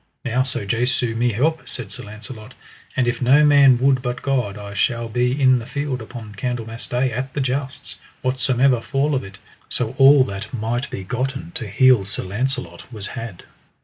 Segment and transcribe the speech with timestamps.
[0.25, 2.55] Now so Jesu me help, said Sir Launcelot,
[2.97, 6.87] and if no man would but God, I shall be in the field upon Candlemas
[6.87, 9.37] Day at the jousts, whatsomever fall of it:
[9.69, 13.43] so all that might be gotten to heal Sir Launcelot was had.